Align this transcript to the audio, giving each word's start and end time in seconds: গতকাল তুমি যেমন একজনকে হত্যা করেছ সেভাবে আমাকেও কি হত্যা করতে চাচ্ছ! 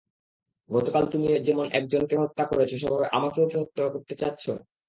গতকাল 0.69 1.03
তুমি 1.11 1.27
যেমন 1.47 1.65
একজনকে 1.79 2.15
হত্যা 2.21 2.43
করেছ 2.49 2.71
সেভাবে 2.75 3.05
আমাকেও 3.17 3.45
কি 3.49 3.55
হত্যা 3.61 3.83
করতে 3.93 4.13
চাচ্ছ! 4.21 4.43